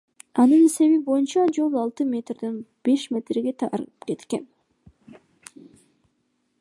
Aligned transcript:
Анын 0.43 0.61
эсеби 0.67 0.95
боюнча, 1.09 1.43
жол 1.57 1.75
алты 1.81 2.07
метрден 2.13 2.55
беш 2.89 3.05
метрге 3.17 3.53
тарып 3.65 4.09
кеткен. 4.09 5.71